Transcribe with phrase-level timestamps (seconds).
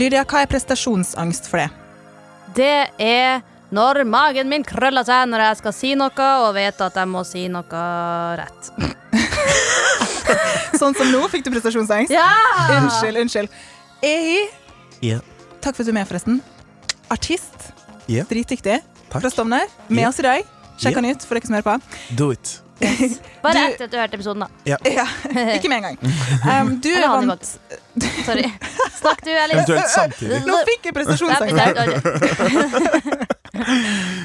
[0.00, 1.66] Lydia, hva er prestasjonsangst for det?
[2.56, 3.42] Det er
[3.74, 7.20] når magen min krøller seg når jeg skal si noe, og vet at jeg må
[7.28, 7.82] si noe
[8.40, 8.70] rett.
[10.80, 12.14] Sånn som nå fikk du prestasjonsangst.
[12.14, 12.30] Ja!
[12.78, 13.60] Unnskyld, unnskyld.
[14.06, 14.46] Ehi,
[15.04, 15.20] yeah.
[15.60, 16.40] takk for at du er med, forresten.
[17.12, 17.68] Artist.
[18.06, 18.24] Yeah.
[18.30, 18.80] Dritdyktig.
[19.10, 19.20] Takk.
[19.20, 19.68] Fra Stovner.
[19.90, 20.08] Med yeah.
[20.08, 20.56] oss i dag.
[20.80, 21.76] Sjekk han ut for dere som hører på.
[22.16, 22.56] Do it.
[23.44, 24.48] Bare Du- etter at du hørte episoden, da.
[24.64, 24.76] Ja,
[25.56, 25.98] Ikke med en gang.
[26.44, 27.44] Um, du er vant
[28.24, 28.46] Sorry.
[29.00, 29.58] Snakk du, Alice.
[29.58, 30.40] Eventuelt samtidig.
[30.46, 31.56] Nå fikk jeg prestasjonsangst.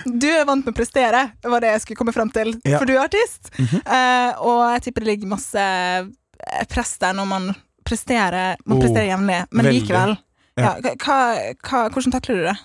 [0.06, 2.54] Du er vant med å prestere, var det jeg skulle komme fram til.
[2.64, 2.78] Ja.
[2.80, 3.52] For du er artist.
[3.58, 3.82] Mm -hmm.
[3.88, 7.54] uh, og jeg tipper det ligger masse eh, press der når man
[7.86, 9.82] presterer Man Oh, presterer jevnlig, men veldig.
[9.82, 10.16] likevel.
[10.58, 10.64] Ja.
[10.84, 10.96] Ja.
[11.06, 11.36] hva,
[11.70, 12.58] hva, hvordan takler du det?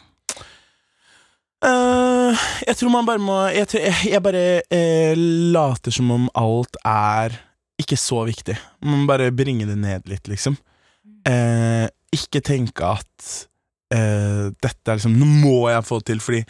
[1.61, 5.13] Eh, jeg tror man bare må Jeg, tror, jeg, jeg bare eh,
[5.53, 7.37] later som om alt er
[7.81, 8.57] ikke så viktig.
[8.85, 10.59] Man må bare bringe det ned litt, liksom.
[11.29, 11.85] Uh,
[12.17, 13.31] ikke tenke at
[13.93, 16.41] uh, dette er liksom Nå må jeg få til, fordi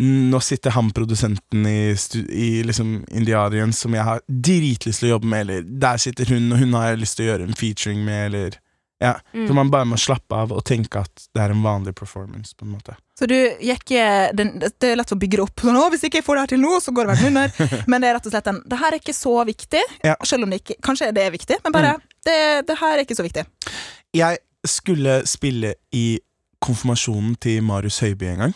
[0.00, 1.92] nå sitter han produsenten i,
[2.32, 6.48] i liksom Indiarien som jeg har dritlyst til å jobbe med, eller der sitter hun,
[6.50, 8.58] og hun har jeg lyst til å gjøre en featuring med, eller
[9.02, 9.20] Ja.
[9.34, 9.48] Mm.
[9.48, 12.66] Så man bare må slappe av og tenke at det er en vanlig performance, på
[12.66, 12.94] en måte.
[13.18, 15.60] Så du gikk eh, den, Det er lett å bygge det opp.
[15.60, 17.84] Sånn, 'Hvis ikke jeg får det her til nå, så går det verden under'.
[17.90, 19.82] Men det er rett og slett en Det her er ikke så viktig.
[20.04, 20.16] Ja.
[20.24, 23.16] Selv om det ikke Kanskje det er viktig, men bare det, det her er ikke
[23.16, 23.44] så viktig.
[24.14, 26.20] Jeg skulle spille i
[26.64, 28.54] konfirmasjonen til Marius Høiby en gang,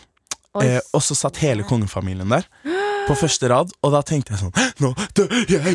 [0.63, 2.47] eh, og så satt hele kongefamilien der.
[3.09, 4.51] På første rad, og da tenkte jeg sånn
[4.83, 5.71] Nå dør jeg!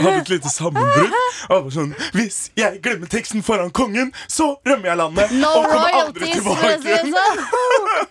[0.00, 1.12] Hadde et lite sammenbrudd.
[1.52, 5.34] Og jeg sånn Hvis jeg glemmer teksten foran kongen, så rømmer jeg landet!
[5.42, 7.02] No og kommer aldri tilbake.
[7.04, 7.44] sånn.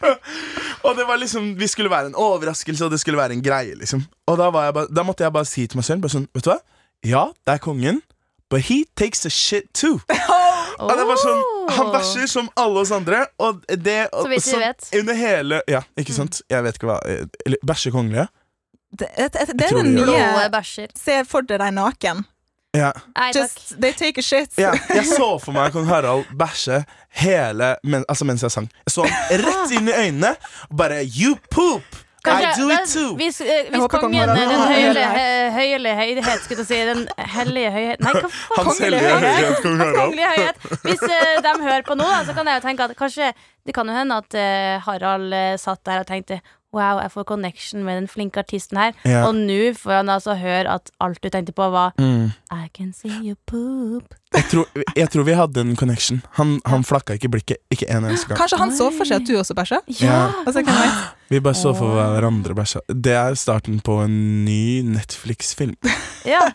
[0.85, 3.73] Og det var liksom Vi skulle være en overraskelse, og det skulle være en greie,
[3.79, 4.05] liksom.
[4.29, 6.29] Og da, var jeg bare, da måtte jeg bare si til meg selv bare sånn
[6.37, 6.59] Vet du hva?
[7.07, 8.03] Ja, det er kongen,
[8.53, 9.97] but he takes a shit too.
[10.79, 11.43] Og det var sånn,
[11.77, 14.89] Han bæsjer som alle oss andre, og det og, Så vidt vi sånn vet.
[14.99, 16.41] Under hele Ja, ikke sant?
[16.49, 18.27] Jeg vet ikke hva eh, Eller bæsjer kongelige?
[18.97, 20.87] Det, det, det, det er den de nye.
[20.95, 22.23] Se for deg deg naken.
[22.77, 22.93] Ja.
[23.17, 23.31] Nei.
[23.35, 24.53] Just, they take a shit.
[24.57, 24.71] ja.
[24.93, 26.83] Jeg så for meg kong Harald bæsje
[27.19, 28.69] hele men, Altså mens jeg sang.
[28.85, 30.35] Jeg så han rett inn i øynene
[30.69, 32.06] og bare You poop!
[32.27, 33.15] I do it too!
[33.19, 37.07] Hvis, eh, hvis håper kongen, kongen har- den høyere, høyere høyhet, skulle jeg si, den
[37.35, 38.65] hellige høyhet Nei, hva faen?
[38.65, 39.63] Hans hellige høyhet.
[39.63, 39.95] Harald.
[40.01, 40.57] Kongelige høyhet.
[40.83, 43.33] Hvis eh, de hører på nå, da, så kan jeg jo tenke at kanskje
[43.67, 46.41] Det kan jo hende at eh, Harald eh, satt der og tenkte
[46.75, 48.91] Wow, jeg får connection med den flinke artisten her.
[49.07, 49.21] Ja.
[49.25, 52.33] Og nå får han altså høre at alt du tenkte på, var Mm.
[52.51, 54.13] I can see you poop.
[54.37, 56.19] Jeg, tror, jeg tror vi hadde en connection.
[56.37, 58.37] Han, han flakka ikke blikket ikke en eneste gang.
[58.37, 59.79] Kanskje han så for seg at du også bæsja?
[59.97, 60.19] Ja!
[60.45, 60.61] Altså.
[61.31, 62.83] Vi bare så for hverandre bæsja.
[62.87, 65.73] Det er starten på en ny Netflix-film.
[66.35, 66.45] ja.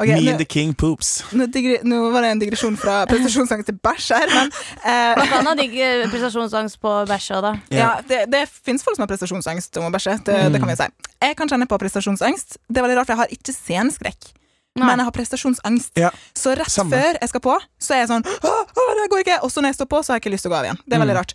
[0.00, 1.10] Okay, Me nå, the King Poops.
[1.36, 4.48] nå, digre, nå var det en digresjon fra prestasjonsangst til bæsj her, men
[4.88, 7.52] eh, annet digg eh, prestasjonsangst på bæsj òg, da.
[7.76, 10.16] ja, det, det fins folk som har prestasjonsangst om å bæsje.
[10.24, 10.88] Det, det kan vi si.
[11.28, 12.62] Jeg kan kjenne på prestasjonsangst.
[12.64, 14.32] Det er veldig rart, for jeg har ikke sceneskrekk.
[14.78, 14.86] Nei.
[14.86, 15.96] Men jeg har prestasjonsangst.
[15.98, 16.94] Ja, Så rett samme.
[16.94, 19.38] før jeg skal på, så er jeg sånn Åh, å, det går ikke!
[19.42, 20.68] Og så når jeg står på, så har jeg ikke lyst til å gå av
[20.68, 20.78] igjen.
[20.86, 21.18] Det er veldig Mm.
[21.18, 21.34] rart.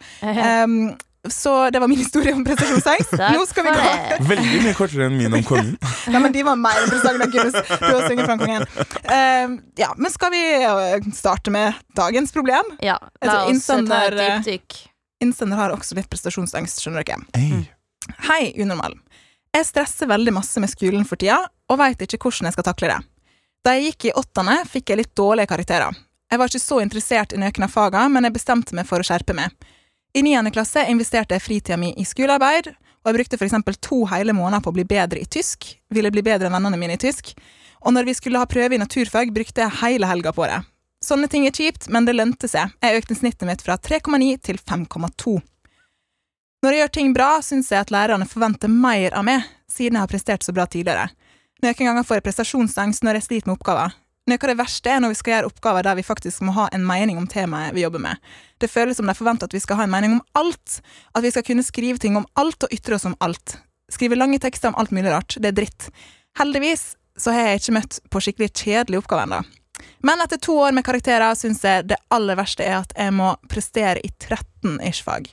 [0.63, 3.11] Um, så det var min historie om prestasjonsangst.
[3.17, 3.93] Nå skal vi gå.
[4.31, 5.71] Veldig mye kortere enn min om kongen.
[6.13, 7.25] Nei, men de var mer interessante.
[7.25, 8.67] enn kunne du prøve å synge fra kongen.
[9.09, 12.69] Uh, ja, men skal vi uh, starte med dagens problem?
[12.85, 14.77] Ja, la oss eh, ta et dypdykk.
[15.25, 17.25] Innsender har også litt prestasjonsangst, skjønner dere.
[17.33, 17.65] Hey.
[18.29, 18.93] Hei, unormal.
[19.55, 21.41] Jeg stresser veldig masse med skolen for tida,
[21.71, 23.01] og veit ikke hvordan jeg skal takle det.
[23.65, 25.95] Da jeg gikk i åttende, fikk jeg litt dårlige karakterer.
[26.29, 29.07] Jeg var ikke så interessert i noen av fagene, men jeg bestemte meg for å
[29.07, 29.53] skjerpe meg.
[30.13, 34.35] I niende klasse investerte jeg fritida mi i skolearbeid, og jeg brukte eksempel to hele
[34.37, 37.33] måneder på å bli bedre i tysk, ville bli bedre enn vennene mine i tysk,
[37.81, 40.61] og når vi skulle ha prøve i naturfag, brukte jeg hele helga på det.
[41.05, 42.73] Sånne ting er kjipt, men det lønte seg.
[42.81, 45.35] Jeg økte snittet mitt fra 3,9 til 5,2.
[46.65, 50.05] Når jeg gjør ting bra, syns jeg at lærerne forventer mer av meg, siden jeg
[50.05, 51.09] har prestert så bra tidligere.
[51.63, 53.93] Noen ganger får jeg prestasjonsangst når jeg sliter med oppgaver.
[54.25, 56.65] Noe av det verste er når vi skal gjøre oppgaver der vi faktisk må ha
[56.73, 58.21] en mening om temaet vi jobber med.
[58.57, 60.79] Det føles som de forventer at vi skal ha en mening om alt,
[61.13, 63.59] at vi skal kunne skrive ting om alt og ytre oss om alt.
[63.93, 65.37] Skrive lange tekster om alt mulig rart.
[65.37, 65.91] Det er dritt.
[66.39, 69.43] Heldigvis så har jeg ikke møtt på skikkelig kjedelige oppgaver ennå.
[70.07, 73.29] Men etter to år med karakterer syns jeg det aller verste er at jeg må
[73.51, 75.29] prestere i 13 ish-fag.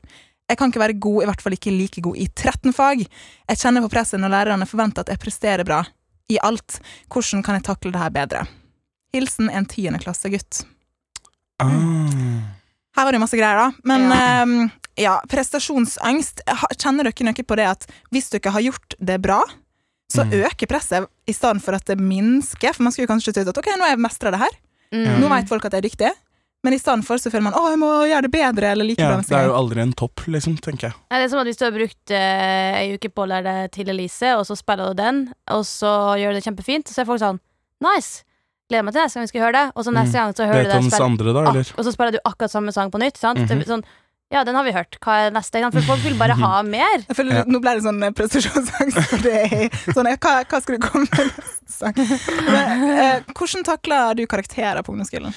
[0.52, 3.06] Jeg kan ikke være god, i hvert fall ikke like god i 13 fag.
[3.48, 5.80] Jeg kjenner på presset når lærerne forventer at jeg presterer bra
[6.32, 6.80] i alt.
[7.12, 8.44] Hvordan kan jeg takle det her bedre?
[9.12, 10.62] Hilsen en tiendeklassegutt.
[11.62, 11.68] Ah.
[12.96, 13.72] Her var det masse greier, da.
[13.88, 14.42] Men Ja.
[14.42, 16.42] ehm, ja, prestasjonsangst.
[16.76, 19.42] Kjenner dere noe på det at hvis dere har gjort det bra,
[20.12, 20.44] så Mm.
[20.44, 22.74] øker presset i stedet for at det minsker?
[22.74, 24.54] For man skulle kanskje tro at ok, nå har jeg mestra det her.
[24.92, 25.20] Mm.
[25.20, 26.12] Nå vet folk at jeg er dyktig.
[26.62, 29.16] Men i stedet så føler man å, jeg må gjøre det bedre eller like Ja,
[29.16, 30.94] bra det er jo aldri en topp, liksom, tenker jeg.
[31.10, 33.42] Ja, det er som at hvis du har brukt eh, ei uke på å lære
[33.64, 35.18] deg til Elise, og så spiller du den,
[35.50, 37.40] og så gjør du det kjempefint, så er folk sånn
[37.82, 38.22] Nice!
[38.70, 39.64] Gleder meg til neste gang vi skal høre det.
[39.74, 40.20] Og så neste Mm.
[40.22, 41.72] gang så hører Vet du det andre, da, eller?
[41.76, 43.18] og så spiller du akkurat samme sang på nytt.
[43.18, 43.40] Sant?
[43.42, 43.82] Mm er sånn,
[44.32, 44.96] ja, den har vi hørt.
[45.02, 45.60] Hva er neste?
[45.74, 47.02] For folk vil bare ha mer.
[47.04, 47.44] Jeg føler Ja.
[47.44, 49.68] Nå ble det sånn eh, prestasjonsangst for det.
[49.92, 51.98] Sånn, hva, hva skal du komme med neste sang?
[52.54, 55.34] Men, eh, hvordan takler du karakterer på ungdomsskolen?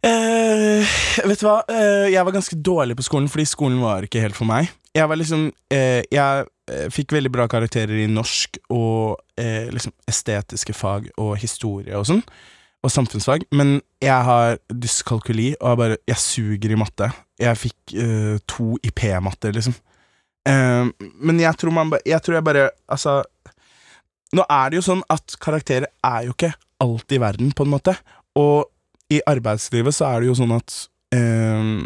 [0.00, 0.92] Eh,
[1.28, 1.58] vet du hva?
[1.68, 4.70] Eh, jeg var ganske dårlig på skolen, fordi skolen var ikke helt for meg.
[4.96, 11.08] Jeg var liksom eh, Jeg fikk veldig bra karakterer i norsk og liksom estetiske fag
[11.18, 12.20] og historie og sånn.
[12.84, 13.46] Og samfunnsfag.
[13.56, 17.08] Men jeg har dyskalkuli, og jeg bare Jeg suger i matte.
[17.42, 17.94] Jeg fikk
[18.46, 19.74] to i P-matte, liksom.
[20.46, 23.18] Men jeg tror man bare Jeg tror jeg bare Altså
[24.32, 27.74] Nå er det jo sånn at karakterer er jo ikke alt i verden, på en
[27.74, 27.96] måte.
[28.38, 28.70] Og
[29.10, 30.76] i arbeidslivet så er det jo sånn at
[31.16, 31.82] eh,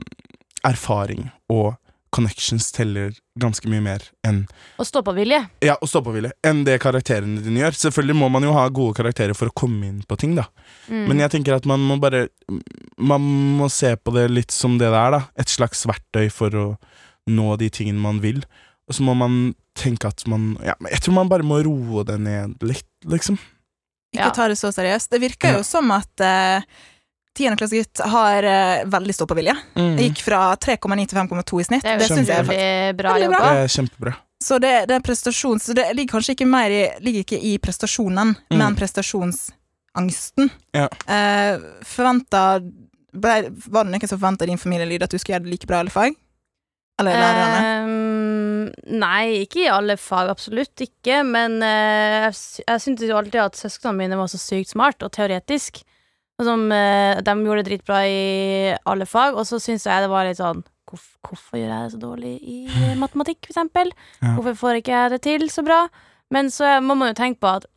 [0.68, 1.74] erfaring og
[2.14, 3.10] connections teller
[3.42, 4.44] ganske mye mer enn
[4.78, 5.40] Og stå-på-vilje.
[5.66, 7.74] ja, og stå-på-vilje enn det karakterene dine gjør.
[7.80, 10.44] Selvfølgelig må man jo ha gode karakterer for å komme inn på ting, da.
[10.86, 11.08] Mm.
[11.10, 12.28] Men jeg tenker at man må bare
[13.02, 13.20] Man
[13.58, 15.22] må se på det litt som det det er, da.
[15.42, 16.66] Et slags verktøy for å
[17.26, 18.44] nå de tingene man vil.
[18.86, 22.20] Og så må man tenke at man Ja, jeg tror man bare må roe det
[22.22, 23.40] ned litt, liksom.
[24.14, 24.30] Ikke Ja.
[24.30, 25.10] ta det så seriøst.
[25.10, 25.56] Det virker Ja.
[25.58, 26.62] jo som at uh,
[27.34, 29.54] tiendeklassegutt har uh, veldig stå-på-vilje.
[29.74, 31.82] Det gikk fra 3,9 til 5,2 i snitt.
[31.86, 33.40] det er Det, syns jeg veldig bra Veldig bra.
[33.50, 34.14] Det er kjempebra.
[34.44, 37.54] Så det, det er prestasjon Så det ligger kanskje ikke mer i Ligger ikke i
[37.62, 38.58] prestasjonen, Mm.
[38.60, 40.50] men prestasjonsangsten.
[40.74, 40.88] Ja.
[41.08, 42.60] Uh, forventa
[43.14, 45.78] ble- Var det noen som forventa din familielyd at du skulle gjøre det like bra
[45.78, 46.14] i alle fag?
[47.00, 47.62] Eller lærerne?
[47.84, 48.68] Um,
[49.00, 51.22] nei, ikke i alle fag, absolutt ikke.
[51.26, 52.36] Men uh, jeg,
[52.68, 55.82] jeg syntes jo alltid at søsknene mine var så sykt smart og teoretisk.
[56.42, 60.26] Som, eh, de gjorde det dritbra i alle fag, og så syns jeg det var
[60.26, 63.92] litt sånn hvorf, Hvorfor gjør jeg det så dårlig i eh, matematikk, for eksempel?
[64.20, 64.34] Ja.
[64.34, 65.84] Hvorfor får ikke jeg det til så bra?
[66.34, 67.68] Men så må man jo tenke på at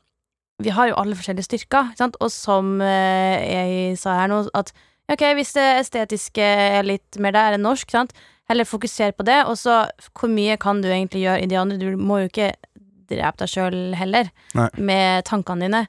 [0.63, 2.17] vi har jo alle forskjellige styrker, sant?
[2.19, 4.73] og som eh, jeg sa her nå, at
[5.11, 8.15] ok, hvis det estetiske er litt mer der enn norsk, sant?
[8.49, 9.83] heller fokuser på det, og så
[10.15, 11.77] hvor mye kan du egentlig gjøre i de andre?
[11.77, 12.53] Du må jo ikke
[13.11, 14.67] drepe deg sjøl heller, Nei.
[14.79, 15.81] med tankene dine.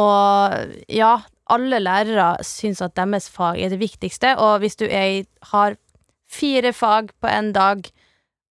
[0.00, 1.12] Og ja,
[1.50, 5.76] alle lærere syns at deres fag er det viktigste, og hvis du er, i- har
[6.28, 7.84] fire fag på en dag,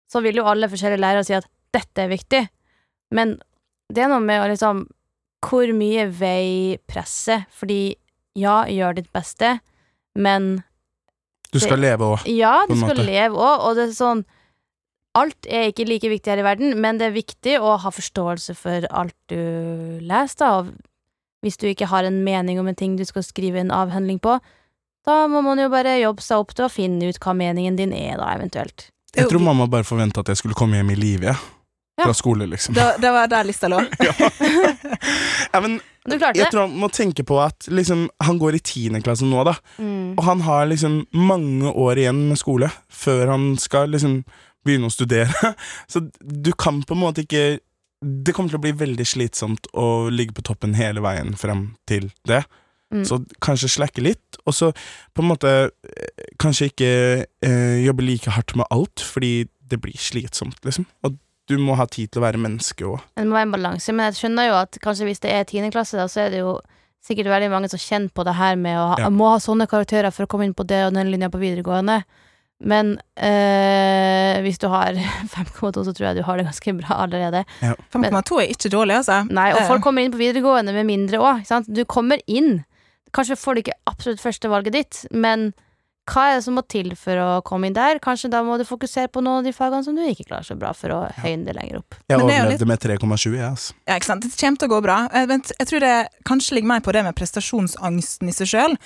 [0.09, 2.47] så vil jo alle forskjellige lærere si at dette er viktig.
[3.11, 3.35] Men
[3.91, 4.85] det er noe med å liksom
[5.45, 7.45] Hvor mye vei presset?
[7.53, 7.95] Fordi
[8.35, 9.59] ja, gjør ditt beste,
[10.17, 10.63] men
[11.53, 12.23] Du skal leve òg.
[12.25, 14.23] ja, på du skal leve òg, og det er sånn
[15.15, 18.55] Alt er ikke like viktig her i verden, men det er viktig å ha forståelse
[18.57, 19.37] for alt du
[20.01, 20.49] leser, da.
[20.59, 20.73] Og
[21.45, 24.39] hvis du ikke har en mening om en ting du skal skrive en avhandling på,
[25.05, 27.93] da må man jo bare jobbe seg opp til å finne ut hva meningen din
[27.93, 28.89] er, da, eventuelt.
[29.15, 31.51] Jeg tror mamma bare forventa at jeg skulle komme hjem i live, jeg.
[31.95, 32.09] Ja.
[32.09, 32.75] Fra skole, liksom.
[32.75, 33.77] Det, det var der lista lå.
[35.53, 36.49] ja, men Du klarte jeg det.
[36.51, 39.53] tror han må tenke på at liksom, han går i tiendeklasse nå, da.
[39.77, 40.17] Mm.
[40.17, 44.19] Og han har liksom mange år igjen med skole før han skal liksom
[44.65, 45.53] begynne å studere.
[45.91, 47.61] Så du kan på en måte ikke
[48.03, 52.11] Det kommer til å bli veldig slitsomt å ligge på toppen hele veien frem til
[52.27, 52.43] det.
[52.93, 53.03] Mm.
[53.07, 54.69] Så kanskje slakke litt, og så
[55.15, 56.89] på en måte eh, kanskje ikke
[57.25, 60.85] eh, jobbe like hardt med alt, fordi det blir slitsomt, liksom.
[61.07, 61.17] Og
[61.49, 63.01] du må ha tid til å være menneske òg.
[63.17, 65.97] Det må være en balanse, men jeg skjønner jo at kanskje hvis det er tiendeklasse,
[65.97, 66.59] da, så er det jo
[67.05, 69.09] sikkert veldig mange som kjenner på det her med å ha, Ja.
[69.13, 72.03] må ha sånne karakterer for å komme inn på det og den linja på videregående.
[72.63, 74.95] Men øh, hvis du har
[75.35, 77.43] 5,2, så tror jeg du har det ganske bra allerede.
[77.61, 79.23] 5,2 er ikke dårlig, altså.
[79.29, 81.43] Nei, og folk kommer inn på videregående med mindre òg.
[81.67, 82.63] Du kommer inn.
[83.15, 85.53] Kanskje får du ikke absolutt førstevalget ditt, men
[86.05, 87.97] hva er det som må til for å komme inn der?
[88.03, 90.53] Kanskje da må du fokusere på noen av de fagene som du ikke klarer så
[90.59, 91.97] bra, for å høyne det lenger opp.
[92.05, 93.73] Jeg overlevde er overlevde med 3,7, jeg, altså.
[93.89, 94.27] Ja, ikke sant?
[94.27, 94.97] Det kommer til å gå bra.
[95.17, 95.93] Eh, jeg tror det
[96.29, 98.77] kanskje ligger mer på det med prestasjonsangsten i seg sjøl,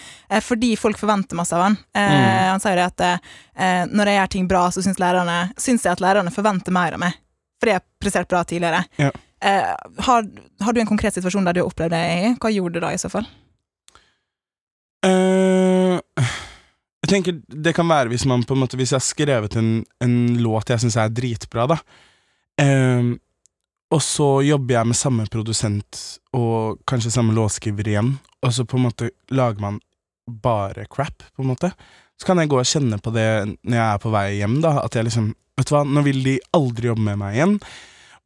[0.47, 1.79] fordi folk forventer masse av han.
[1.93, 2.53] Eh, Mm.
[2.55, 3.01] Han sier jo det at
[3.59, 6.95] eh, når jeg gjør ting bra, så syns, lærerne, syns jeg at lærerne forventer mer
[6.95, 7.19] av meg.
[7.59, 8.81] Fordi jeg har prestert bra tidligere.
[8.97, 9.11] Ja.
[9.43, 9.75] Eh,
[10.07, 10.25] har,
[10.63, 12.31] har du en konkret situasjon der du har opplevd det i?
[12.39, 13.27] Hva gjorde du da, i så fall?
[15.05, 15.99] Eh,
[16.98, 19.57] jeg Jeg tenker Det kan være hvis man på en måte Hvis jeg har skrevet
[19.57, 19.71] en,
[20.03, 21.79] en låt jeg syns er dritbra, da.
[22.61, 23.15] Ehm,
[23.89, 25.99] og så jobber jeg med samme produsent
[26.37, 28.11] og kanskje samme låtskriver igjen,
[28.45, 29.79] og så på en måte lager man
[30.29, 31.71] bare crap, på en måte.
[32.19, 34.75] Så kan jeg gå og kjenne på det når jeg er på vei hjem, da.
[34.83, 37.57] At jeg liksom Vet du hva, nå vil de aldri jobbe med meg igjen.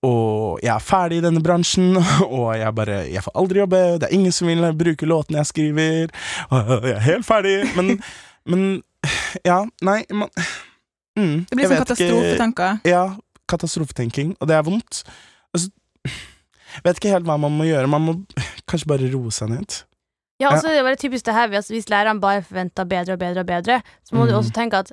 [0.06, 1.96] Og jeg er ferdig i denne bransjen,
[2.28, 3.80] og jeg bare Jeg får aldri jobbe.
[4.02, 6.14] Det er ingen som vil bruke låtene jeg skriver.
[6.52, 7.56] Og jeg er helt ferdig.
[7.78, 7.96] Men,
[8.46, 8.82] men
[9.46, 10.30] Ja, nei man,
[11.18, 12.82] mm, Det blir jeg sånn vet ikke- katastrofetanker.
[12.88, 13.18] Ja,
[13.50, 15.04] katastrofetenking, og det er vondt.
[15.54, 15.70] Altså,
[16.86, 17.90] vet ikke helt hva man må gjøre.
[17.90, 18.14] Man må
[18.68, 19.84] kanskje bare roe seg ned.
[20.40, 23.40] Ja, altså, det var typisk det her hvis, hvis læreren bare forventer bedre og bedre
[23.44, 24.40] og bedre, så må du Mhm.
[24.44, 24.92] også tenke at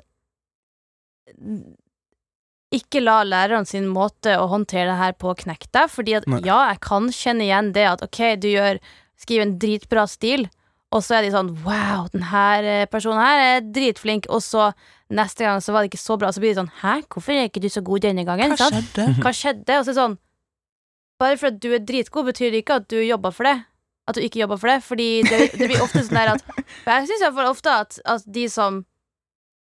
[2.71, 6.39] ikke la læreren sin måte å håndtere det her på knekke deg, fordi at Nei.
[6.47, 8.79] ja, jeg kan kjenne igjen det at ok, du gjør
[9.19, 10.47] skriver en dritbra stil,
[10.91, 14.71] og så er de sånn wow, den her eh, personen her er dritflink, og så
[15.11, 17.47] neste gang så var det ikke så bra, så blir de sånn hæ, hvorfor er
[17.47, 18.55] ikke du så god denne gangen?
[18.59, 19.07] Hva skjedde?
[19.23, 19.79] Hva skjedde?
[19.79, 20.19] Og så er det sånn
[21.21, 23.59] Bare for at du er dritgod, betyr det ikke at du jobber for det.
[24.09, 24.79] At du ikke jobber for det.
[24.81, 26.47] Fordi det, det blir ofte sånn der at
[26.87, 28.79] Jeg syns iallfall ofte at, at de som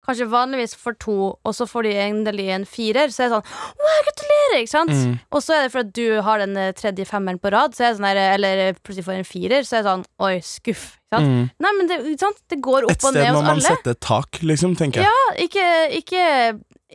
[0.07, 3.81] kanskje vanligvis får to, og så får de endelig en firer, så er det sånn
[3.81, 4.55] Wow, gratulerer!
[4.61, 4.93] Ikke sant?
[4.95, 5.13] Mm.
[5.29, 7.85] Og så er det for at du har den eh, tredje femmeren på rad, så
[7.85, 10.85] er det sånn der, eller plutselig får en firer, så er det sånn Oi, skuff.
[10.97, 11.29] Ikke sant?
[11.29, 11.47] Mm.
[11.65, 12.43] Nei, men det, ikke sant?
[12.49, 13.75] det går opp og sted ned må hos man alle.
[13.77, 15.11] sette tak, liksom, tenker jeg.
[15.11, 15.67] Ja, ikke,
[16.01, 16.25] ikke,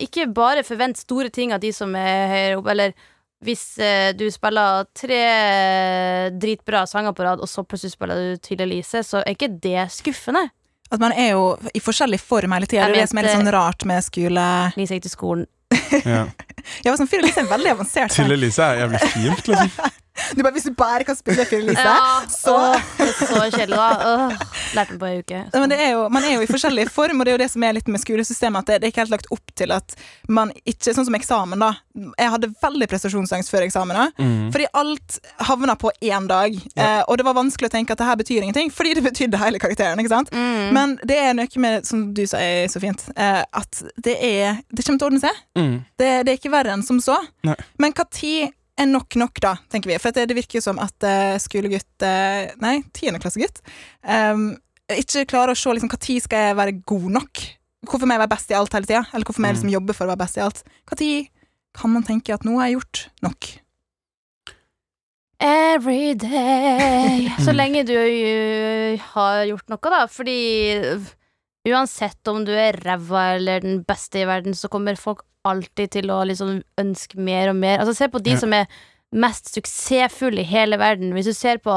[0.09, 2.97] ikke bare forvent store ting av de som er høyere oppe, eller
[3.47, 5.23] hvis eh, du spiller tre
[6.41, 9.87] dritbra sanger på rad, og så plutselig spiller du til Elise, så er ikke det
[9.95, 10.47] skuffende.
[10.91, 12.87] At man er jo i forskjellig form hele tida.
[12.87, 14.49] Det er det som er litt sånn rart med skole...
[14.79, 15.47] Lise gikk til skolen.
[16.07, 16.27] Ja.
[16.87, 18.15] var sånn Fyr Elise er veldig avansert.
[18.15, 18.33] Til.
[18.37, 19.95] Elise er jævlig fint, liksom.
[20.37, 23.41] Du bare, hvis du bare kan spille Fyr Elise Ja, så åh, det er så
[23.53, 23.89] kjedelig, da.
[24.13, 24.33] Åh,
[24.77, 25.43] lærte den på ei uke.
[25.55, 27.51] Men det er jo, Man er jo i forskjellig form, og det er jo det
[27.53, 28.65] som er litt med skolesystemet.
[28.65, 29.97] At det, det er ikke helt lagt opp til at
[30.29, 31.73] man ikke Sånn som eksamen, da.
[32.17, 33.97] Jeg hadde veldig prestasjonsangst før eksamen.
[33.97, 34.51] da Mm.
[34.53, 35.19] Fordi alt
[35.49, 36.55] havna på én dag.
[36.77, 39.39] Eh, og det var vanskelig å tenke at det her betyr ingenting, fordi det betydde
[39.41, 39.99] hele karakteren.
[40.01, 40.31] ikke sant?
[40.33, 40.73] Mm.
[40.73, 42.39] Men det er noe med, som du sa
[42.71, 45.43] så fint, eh, at det er Det kommer til å ordne seg.
[45.59, 45.75] Mm.
[45.99, 47.19] Det, det er ikke verre enn som så.
[47.47, 47.57] Nei.
[47.79, 49.99] Men når er nok nok, da, tenker vi?
[50.03, 53.63] For det, det virker jo som at eh, skolegutt eh, Nei, tiendeklassegutt
[54.05, 54.51] um,
[54.93, 57.45] ikke klarer å se liksom, når skal jeg være god nok.
[57.87, 59.05] Hvorfor må jeg være best i alt hele tida?
[59.13, 60.61] Eller hvorfor må jeg liksom jobbe for å være best i alt?
[60.93, 61.01] Når
[61.77, 63.49] kan man tenke at nå har jeg gjort nok?
[65.43, 67.27] Every day.
[67.45, 67.57] Så Mm.
[67.59, 67.97] lenge du
[69.13, 70.07] har gjort noe, da.
[70.09, 70.39] Fordi
[71.69, 76.11] uansett om du er ræva eller den beste i verden, så kommer folk alltid til
[76.13, 77.79] å liksom ønske mer og mer.
[77.83, 78.37] Altså Se på de Ja.
[78.43, 78.67] som er
[79.13, 81.13] mest suksessfulle i hele verden.
[81.15, 81.75] Hvis du ser på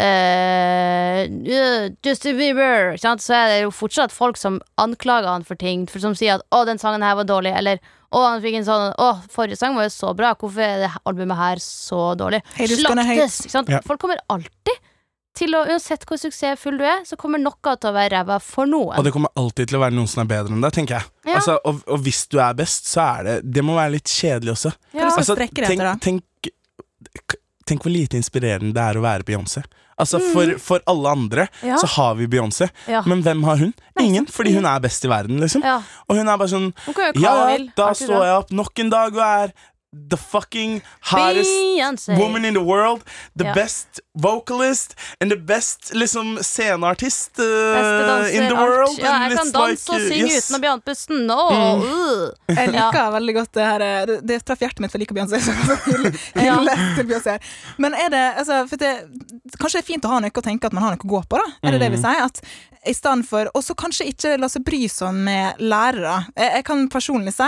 [0.00, 1.24] øh,
[2.06, 6.14] Justin Bieber, så er det jo fortsatt folk som anklager han for ting, for som
[6.14, 7.78] sier at 'å, den sangen her var dårlig', eller
[8.12, 10.90] 'å, han fikk en sånn 'å, forrige sang var jo så bra, hvorfor er det
[11.06, 12.42] albumet her så dårlig'?
[12.56, 12.80] Haters.
[12.80, 13.68] Slaktes!
[13.68, 13.80] Ja.
[13.86, 14.76] Folk kommer alltid
[15.38, 18.66] til å, uansett hvor suksessfull du er, så kommer noe til å være ræva for
[18.66, 18.96] noen.
[18.98, 21.10] Og det kommer alltid til å være noen som er bedre enn deg, tenker jeg.
[21.30, 21.36] Ja.
[21.38, 24.56] Altså, og, og hvis du er best, så er det Det må være litt kjedelig
[24.56, 24.72] også.
[24.92, 25.62] Som Altså, tenk,
[26.02, 26.50] tenk,
[27.70, 29.62] tenk hvor lite inspirerende det er å være Beyoncé.
[30.00, 31.66] Altså, for, for alle andre Mm.
[31.68, 31.76] Ja.
[31.76, 33.02] så har vi Beyoncé, Ja.
[33.06, 33.74] men hvem har hun?
[34.00, 35.60] Ingen, fordi hun er best i verden, liksom.
[35.62, 35.82] ja.
[36.08, 36.70] Og hun er bare sånn
[37.20, 39.52] Ja, ja, da står jeg opp nok en dag og er
[39.92, 42.16] the fucking hottest Beyonce.
[42.18, 43.02] woman in the world.
[43.36, 43.54] The Ja.
[43.54, 47.44] best vocalist and the best liksom sceneartist uh,
[47.74, 48.98] Beste danser, in the world.
[48.98, 50.46] Ja, jeg kan danse like, og synge yes.
[50.46, 51.26] uten å bli andpusten.
[51.26, 51.26] pusten.
[51.26, 51.82] Mm.
[51.82, 52.30] uh.
[52.54, 52.86] Jeg Ja.
[52.86, 55.38] liker veldig godt det her eh, Det, det traff hjertet mitt, for jeg liker Beyoncé.
[56.46, 57.38] Ja.
[57.78, 58.92] Men er det, altså, for det
[59.60, 61.22] Kanskje det er fint å ha noe å tenke at man har noe å gå
[61.26, 61.46] på, da?
[61.66, 62.04] Er det det vi Mhm.
[62.06, 62.24] sier?
[62.24, 62.40] At
[62.86, 66.26] i stedet for Og så kanskje ikke la seg bry sånn med lærere.
[66.36, 67.42] Jeg, jeg kan personlig si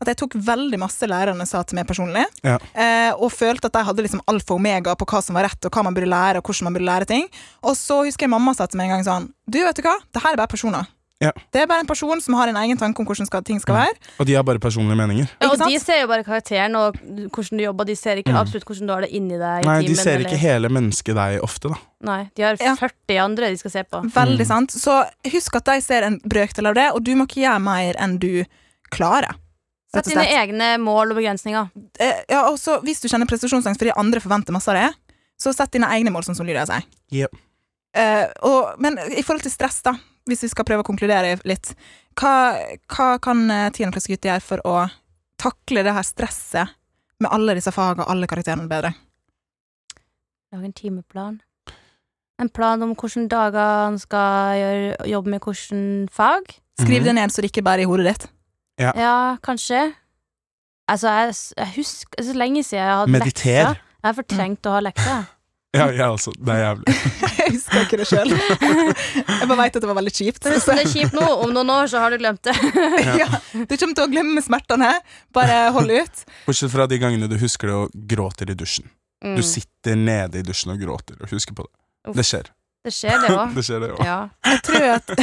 [0.00, 2.58] at jeg tok veldig masse lærerne sa til meg personlig, Ja.
[2.74, 5.64] eh, og følte at de hadde liksom alfa og omega på hva som var rett,
[5.64, 7.28] og hva man burde lære, og hvordan man burde lære ting.
[7.62, 9.96] Og så husker jeg mamma sa til meg en gang sånn Du, vet du hva,
[10.12, 10.86] det her er bare personer.
[11.22, 11.30] Ja.
[11.52, 13.76] Det er bare en person som har en egen tanke om hvordan skal, ting skal
[13.76, 13.94] være.
[14.18, 15.28] Og de har bare personlige meninger.
[15.40, 16.96] Ja, og de ser jo bare karakteren og
[17.30, 17.84] hvordan du jobber.
[17.86, 18.40] De ser ikke Mm.
[18.40, 19.62] absolutt hvordan du har det inni deg.
[19.64, 21.76] Nei, Nei, de ser ser eller- ikke hele mennesket deg ofte, da.
[22.02, 22.74] Nei, de har Ja.
[22.74, 24.02] 40 andre de skal se på.
[24.10, 24.46] Veldig Mm.
[24.46, 24.70] sant.
[24.72, 27.94] Så husk at de ser en brøkdel av det, og du må ikke gjøre mer
[28.00, 28.44] enn du
[28.90, 29.34] klarer.
[29.92, 31.68] Sett dine egne mål og begrensninger.
[32.00, 34.90] Eh, ja, og så Hvis du kjenner prestasjonsangst fordi andre forventer masse av det,
[35.40, 36.86] så sett dine egne mål, sånn som Lydia sier.
[37.12, 37.36] Yep.
[37.98, 39.92] Eh, og, men i forhold til stress, da,
[40.30, 41.74] hvis vi skal prøve å konkludere litt,
[42.20, 42.32] hva,
[42.88, 44.76] hva kan eh, tiendeklassegutter gjøre for å
[45.42, 46.72] takle det her stresset
[47.20, 48.94] med alle disse fagene og alle karakterene bedre?
[50.52, 51.40] Lag en timeplan.
[52.40, 56.54] En plan om hvilke dager han skal gjøre, jobbe med hvilke fag.
[56.80, 57.04] Skriv Mhm.
[57.04, 58.30] det ned, så det ikke bare er i hodet ditt.
[58.98, 59.84] Ja, kanskje.
[60.90, 63.68] Altså, jeg, jeg husker er så lenge siden jeg har hatt Mediter.
[63.70, 63.80] lekser.
[64.02, 65.22] Jeg har fortrengt å ha lekser.
[65.72, 66.34] Ja, jeg også.
[66.36, 66.94] Det er jævlig.
[67.38, 68.32] Jeg husker ikke det sjøl.
[69.30, 70.42] Jeg bare veit at det var veldig kjipt.
[70.44, 72.52] Men hvis det er kjipt nå, om noen år så har du glemt det.
[73.22, 74.90] Ja, du kommer til å glemme smertene.
[75.32, 76.20] Bare hold ut.
[76.44, 78.84] Bortsett fra de gangene du husker det og gråter i dusjen.
[79.24, 79.38] Mm.
[79.38, 81.72] Du sitter nede i dusjen og gråter og husker på det.
[82.10, 82.18] Uff.
[82.20, 82.52] Det skjer.
[82.84, 83.56] Det skjer, det òg.
[83.56, 84.04] Det skjer, det òg.
[84.12, 84.20] Ja.
[84.52, 85.16] Jeg tror at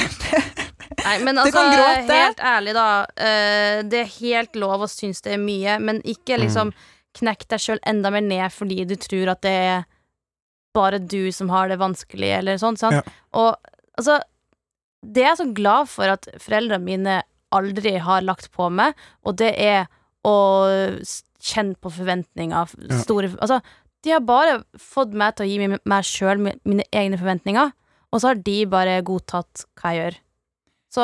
[0.97, 1.61] Nei, men altså,
[2.09, 2.87] helt ærlig, da.
[3.15, 6.43] eh, det er helt lov å synes det er mye, men ikke Mm.
[6.45, 6.73] liksom
[7.19, 9.85] knekk deg sjøl enda mer ned fordi du tror at det er
[10.77, 12.77] bare du som har det vanskelig, eller sånn.
[12.93, 13.01] Ja.
[13.33, 13.55] Og
[13.97, 14.19] altså
[15.01, 17.21] Det er jeg så glad for at foreldrene mine
[17.55, 18.93] aldri har lagt på meg,
[19.25, 19.87] og det er
[20.27, 20.33] å
[21.39, 22.73] kjenne på forventninger.
[23.03, 23.35] Store Ja.
[23.41, 23.61] Altså,
[24.03, 27.71] de har bare fått meg til å gi meg sjøl mine egne forventninger,
[28.11, 30.19] og så har de bare godtatt hva jeg gjør.
[30.93, 31.03] Så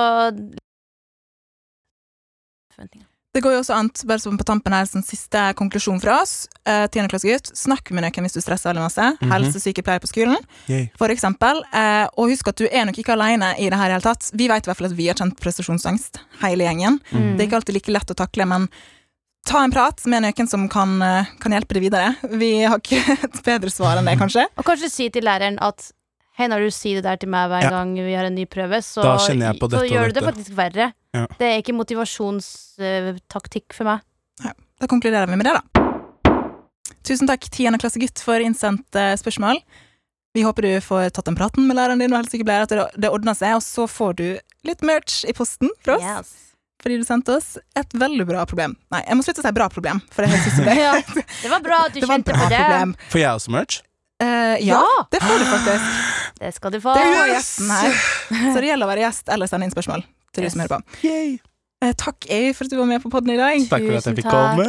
[2.76, 3.08] Forventninger.
[3.36, 6.48] det går jo også an, bare som på tampen her, som siste konklusjon fra oss,
[6.66, 9.08] eh, tiendeklassegutt, snakk med noen hvis du stresser veldig masse.
[9.20, 9.32] Mhm.
[9.34, 10.38] Helsesykepleier på skolen,
[10.72, 10.90] Yay.
[10.98, 11.60] for eksempel.
[11.74, 14.32] Eh, og husk at du er nok ikke alene i det her i hele tatt.
[14.34, 17.00] Vi vet i hvert fall at vi har kjent prestasjonsangst, hele gjengen.
[17.12, 17.36] Mm.
[17.38, 18.70] Det er ikke alltid like lett å takle, men
[19.46, 22.16] ta en prat med noen som kan, eh, kan hjelpe deg videre.
[22.32, 24.48] Vi har ikke et bedre svar enn det, kanskje.
[24.58, 25.92] Og kanskje si til læreren at
[26.36, 27.70] Hei, når du sier det der til meg hver Ja.
[27.78, 30.08] gang vi har en ny prøve, så, Da kjenner jeg på dette så og gjør
[30.12, 30.88] du det faktisk verre.
[31.16, 31.26] Ja.
[31.40, 34.00] Det er ikke motivasjonstaktikk for meg.
[34.76, 35.62] Da konkluderer vi med det, da.
[37.08, 39.62] Tusen takk, tiendeklassegutt, for innsendt uh, spørsmål.
[40.36, 43.10] Vi håper du får tatt den praten med læreren din og helsesykepleier, at det, det
[43.14, 44.26] ordner seg, og så får du
[44.68, 46.04] litt merch i posten fra oss.
[46.04, 46.34] Yes.
[46.84, 48.76] Fordi du sendte oss et veldig bra problem.
[48.92, 50.76] Nei, jeg må slutte å si bra problem, for det høres ut som det.
[50.82, 50.92] Ja,
[51.46, 52.60] det var bra at du kjente på det.
[52.60, 52.92] problem.
[53.14, 53.80] Får jeg også merch?
[54.24, 55.08] Eh, ja, Ja.
[55.12, 55.86] det får du faktisk.
[56.40, 56.94] Det skal du få.
[56.94, 57.92] Det gjesten her.
[58.54, 60.04] Så det gjelder å være gjest eller sende inn spørsmål
[60.36, 60.52] til Yes.
[60.54, 61.08] du som hører på.
[61.08, 61.38] Yay.
[61.84, 63.60] Eh, takk, Ei, for at du var med på podden i dag.
[63.72, 64.68] Takk for at jeg fikk komme.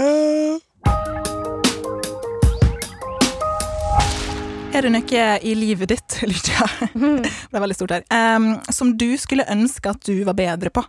[4.76, 8.02] Er det noe i livet ditt, Lydia, det er veldig stort her,
[8.37, 10.82] um, som du skulle ønske at du var bedre på?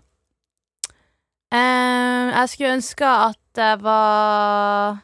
[1.55, 4.97] Eh, jeg skulle ønske at jeg var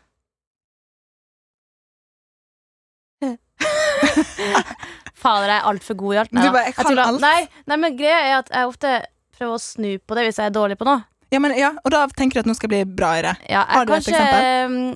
[5.24, 6.36] Fader, jeg er altfor god i alt.
[6.36, 7.24] Nei, du bare, jeg kan alt.
[7.24, 7.40] Nei,
[7.72, 8.94] nei, men greia er at jeg ofte
[9.38, 11.06] prøver å snu på det hvis jeg er dårlig på noe.
[11.34, 13.34] Ja, men, ja, og da tenker du at nå skal bli bra i det.
[13.50, 14.94] Ja, Har du et kanskje, mm,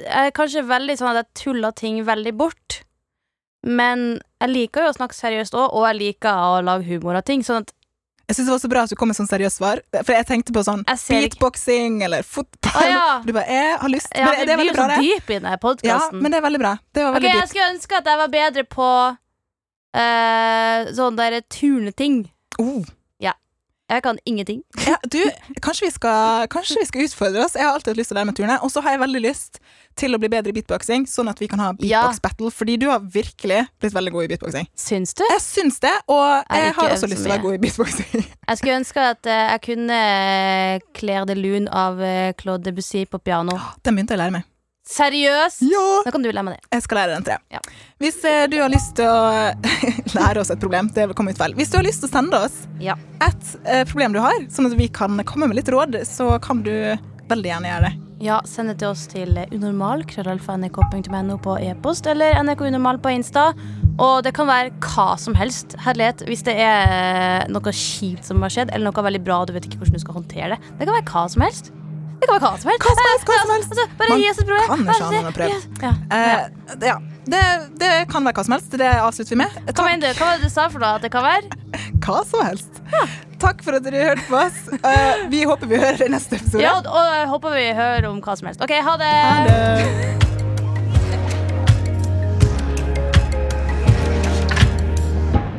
[0.00, 2.80] Jeg er kanskje veldig sånn at jeg tuller ting veldig bort.
[3.66, 7.26] Men jeg liker jo å snakke seriøst òg, og jeg liker å lage humor av
[7.28, 7.44] ting.
[7.46, 7.72] Sånn at
[8.28, 10.26] Jeg synes det var så bra at du kom med sånn seriøst svar, for jeg
[10.28, 12.74] tenkte på sånn jeg beatboxing eller fotball.
[12.76, 13.06] Ah, ja.
[13.26, 14.10] Du bare, jeg har lyst.
[14.12, 15.06] ja, men det, vi det er blir veldig bra, så det.
[15.06, 15.54] dype i denne
[15.88, 16.74] Ja, men det er veldig bra.
[16.92, 17.52] Det var veldig jeg dypt.
[17.54, 18.90] skulle ønske at jeg var bedre på
[19.96, 22.20] uh, sånne der turneting.
[22.60, 22.84] Oh.
[23.88, 24.58] Jeg kan ingenting.
[24.84, 25.16] Ja, du,
[25.64, 27.54] kanskje vi, skal, kanskje vi skal utfordre oss.
[27.56, 29.22] Jeg har alltid hatt lyst til å lære meg turene Og så har jeg veldig
[29.24, 29.60] lyst
[29.98, 32.02] til å bli bedre i beatboxing, sånn at vi kan ha Ja.
[32.04, 32.50] beatbox-battle.
[32.54, 34.68] Fordi du har virkelig blitt veldig god i beatboxing.
[34.76, 35.24] Syns du?
[35.24, 38.28] Jeg syns det, og Jeg jeg har også lyst til å være god i beatboxing.
[38.48, 43.02] Jeg skulle ønske at eh, jeg kunne eh, Claire de Lune av eh, Claude Debussy
[43.04, 43.58] på piano.
[43.84, 44.46] Den begynte jeg å lære meg.
[44.88, 45.60] Seriøst?
[45.68, 45.84] Ja!
[46.06, 46.68] Da kan du lære meg det.
[46.78, 47.42] Jeg skal lære den til deg.
[47.58, 47.60] Ja.
[48.00, 49.52] Hvis eh, du har lyst til å
[50.18, 51.54] lære oss et problem, det kom ut feil.
[51.58, 52.96] Hvis du har lyst til å sende oss Ja.
[53.26, 56.64] et eh, problem du har, sånn at vi kan komme med litt råd, så kan
[56.64, 56.72] du
[57.28, 57.96] veldig gjerne gjøre det.
[58.24, 63.52] Ja, send det til oss til unormal, krøllalfa.nrk.no på e-post, eller nrkunormal på Insta.
[64.02, 65.76] Og det kan være hva som helst.
[65.84, 69.68] Herlighet, hvis det er noe kjipt som har skjedd, eller noe veldig bra, du vet
[69.68, 70.58] ikke hvordan du skal håndtere det.
[70.80, 71.70] Det kan være hva som helst.
[72.18, 72.82] Det kan være hva som helst.
[72.84, 73.70] Hva som helst, hva som helst.
[73.74, 74.68] Altså, bare gi oss et problem.
[74.68, 75.60] kan ikke ha noe prøve.
[75.82, 75.92] Ja.
[76.10, 76.18] Ja.
[76.18, 76.98] Eh, ja.
[77.28, 77.44] Det,
[77.78, 78.74] det kan være hva som helst.
[78.80, 79.58] Det avslutter vi med.
[79.70, 80.18] Hva mener du?
[80.18, 81.58] Hva var det du sa for noe at det kan være?
[82.08, 82.80] hva som helst.
[83.38, 84.58] Takk for at dere hørte på oss.
[84.82, 86.62] Uh, vi håper vi hører i neste episode.
[86.64, 88.62] Ja, og uh, håper vi hører om hva som helst.
[88.64, 89.12] OK, ha det.
[89.28, 90.28] Ha det.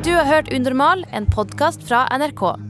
[0.00, 2.69] Du har hørt Unormal, en podkast fra NRK.